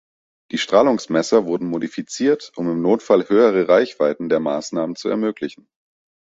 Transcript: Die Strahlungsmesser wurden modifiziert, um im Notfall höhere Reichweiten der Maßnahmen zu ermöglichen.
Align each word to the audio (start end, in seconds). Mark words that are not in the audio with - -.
Die 0.51 0.57
Strahlungsmesser 0.57 1.45
wurden 1.45 1.67
modifiziert, 1.69 2.51
um 2.55 2.67
im 2.71 2.81
Notfall 2.81 3.29
höhere 3.29 3.67
Reichweiten 3.69 4.29
der 4.29 4.39
Maßnahmen 4.39 4.95
zu 4.95 5.09
ermöglichen. 5.09 5.69